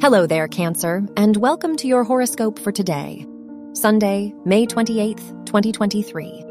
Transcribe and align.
Hello 0.00 0.28
there, 0.28 0.46
Cancer, 0.46 1.04
and 1.16 1.36
welcome 1.36 1.76
to 1.76 1.88
your 1.88 2.04
horoscope 2.04 2.60
for 2.60 2.70
today, 2.70 3.26
Sunday, 3.72 4.32
May 4.44 4.64
28th, 4.64 5.44
2023. 5.44 6.44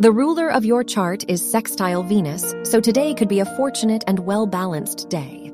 The 0.00 0.10
ruler 0.10 0.50
of 0.50 0.64
your 0.64 0.82
chart 0.82 1.22
is 1.28 1.46
sextile 1.46 2.02
Venus, 2.02 2.54
so 2.62 2.80
today 2.80 3.12
could 3.12 3.28
be 3.28 3.40
a 3.40 3.56
fortunate 3.56 4.02
and 4.06 4.20
well 4.20 4.46
balanced 4.46 5.10
day. 5.10 5.52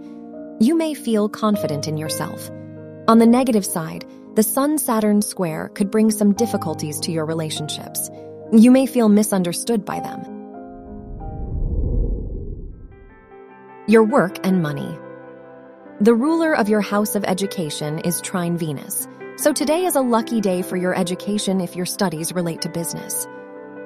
You 0.61 0.77
may 0.77 0.95
feel 0.95 1.29
confident 1.29 1.89
in 1.89 1.97
yourself. 1.97 2.49
On 3.09 3.19
the 3.19 3.27
negative 3.27 3.67
side, 3.67 4.05
the 4.37 4.45
Sun 4.45 4.79
Saturn 4.79 5.21
square 5.21 5.69
could 5.71 5.91
bring 5.91 6.13
some 6.13 6.33
difficulties 6.33 7.01
to 7.01 7.11
your 7.11 7.27
relationships. 7.27 8.09
You 8.53 8.71
may 8.71 8.87
feel 8.87 9.09
misunderstood 9.09 9.85
by 9.85 9.99
them. 9.99 10.23
Your 13.89 14.05
work 14.05 14.47
and 14.47 14.63
money. 14.63 14.97
The 15.99 16.13
ruler 16.13 16.55
of 16.55 16.69
your 16.69 16.83
house 16.83 17.15
of 17.15 17.25
education 17.25 18.01
is 18.01 18.21
trine 18.21 18.59
Venus, 18.59 19.09
so 19.37 19.51
today 19.51 19.87
is 19.87 19.97
a 19.97 20.03
lucky 20.03 20.43
day 20.43 20.61
for 20.61 20.77
your 20.77 20.95
education 20.95 21.59
if 21.59 21.75
your 21.75 21.87
studies 21.87 22.35
relate 22.35 22.61
to 22.63 22.69
business. 22.69 23.27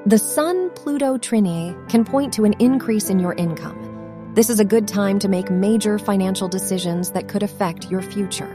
The 0.07 0.19
Sun 0.19 0.71
Pluto 0.71 1.19
trine 1.19 1.77
can 1.89 2.05
point 2.05 2.33
to 2.33 2.45
an 2.45 2.55
increase 2.59 3.11
in 3.11 3.21
your 3.21 3.35
income. 3.35 4.33
This 4.35 4.51
is 4.51 4.59
a 4.59 4.65
good 4.65 4.89
time 4.89 5.21
to 5.21 5.29
make 5.29 5.53
major 5.53 6.01
financial 6.01 6.49
decisions 6.49 7.13
that 7.13 7.29
could 7.29 7.45
affect 7.45 7.93
your 7.93 8.03
future. 8.03 8.51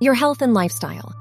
Your 0.00 0.14
health 0.14 0.42
and 0.42 0.54
lifestyle. 0.54 1.14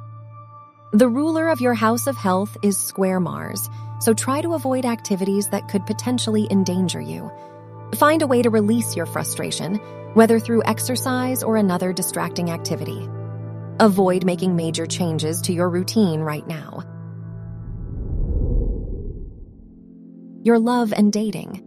The 0.94 1.08
ruler 1.08 1.50
of 1.50 1.62
your 1.62 1.76
house 1.76 2.08
of 2.08 2.18
health 2.18 2.58
is 2.64 2.76
square 2.76 3.20
Mars, 3.20 3.70
so 4.00 4.16
try 4.16 4.42
to 4.42 4.56
avoid 4.56 4.84
activities 4.84 5.50
that 5.50 5.68
could 5.68 5.86
potentially 5.86 6.48
endanger 6.50 7.00
you. 7.00 7.32
Find 7.96 8.24
a 8.24 8.28
way 8.28 8.42
to 8.42 8.50
release 8.50 8.96
your 8.96 9.06
frustration, 9.06 9.76
whether 10.16 10.40
through 10.40 10.64
exercise 10.66 11.44
or 11.44 11.58
another 11.58 11.94
distracting 11.94 12.50
activity. 12.50 13.08
Avoid 13.80 14.26
making 14.26 14.56
major 14.56 14.88
changes 14.88 15.42
to 15.44 15.54
your 15.54 15.70
routine 15.70 16.22
right 16.22 16.48
now. 16.48 16.84
Your 20.44 20.60
love 20.60 20.92
and 20.92 21.14
dating. 21.14 21.64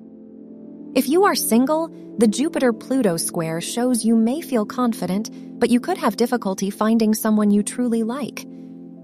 If 0.96 1.08
you 1.08 1.24
are 1.24 1.34
single, 1.34 1.88
the 2.18 2.26
Jupiter 2.26 2.72
Pluto 2.72 3.16
square 3.16 3.60
shows 3.60 4.04
you 4.04 4.16
may 4.16 4.40
feel 4.40 4.66
confident, 4.66 5.30
but 5.60 5.70
you 5.70 5.78
could 5.78 5.98
have 5.98 6.16
difficulty 6.16 6.70
finding 6.70 7.14
someone 7.14 7.50
you 7.50 7.62
truly 7.62 8.02
like. 8.02 8.44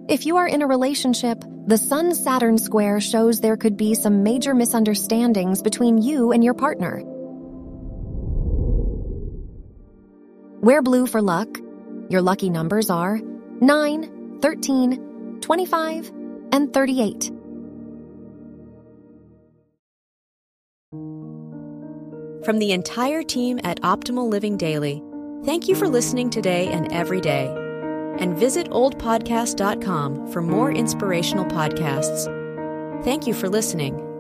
If 0.09 0.27
you 0.27 0.39
are 0.39 0.49
in 0.49 0.63
a 0.63 0.67
relationship, 0.67 1.45
the 1.67 1.79
Sun 1.79 2.15
Saturn 2.17 2.59
square 2.59 3.01
shows 3.01 3.41
there 3.41 3.57
could 3.57 3.77
be 3.77 3.95
some 3.95 4.25
major 4.25 4.55
misunderstandings 4.55 5.63
between 5.63 5.99
you 5.99 6.33
and 6.33 6.43
your 6.43 6.55
partner. 6.55 7.03
Wear 10.63 10.81
blue 10.81 11.09
for 11.09 11.21
luck. 11.21 11.59
Your 12.09 12.23
lucky 12.23 12.49
numbers 12.49 12.89
are 12.89 13.21
9, 13.61 14.39
13, 14.41 15.39
25, 15.41 16.13
and 16.53 16.73
38. 16.73 17.33
From 22.45 22.59
the 22.59 22.71
entire 22.73 23.25
team 23.25 23.59
at 23.65 23.81
Optimal 23.83 24.29
Living 24.29 24.57
Daily, 24.57 25.03
thank 25.45 25.67
you 25.67 25.75
for 25.75 25.89
listening 25.89 26.31
today 26.31 26.69
and 26.69 26.93
every 26.93 27.21
day. 27.21 27.47
And 28.19 28.37
visit 28.37 28.69
oldpodcast.com 28.71 30.31
for 30.33 30.43
more 30.43 30.71
inspirational 30.71 31.45
podcasts. 31.47 32.25
Thank 33.03 33.27
you 33.27 33.35
for 33.35 33.49
listening. 33.49 34.12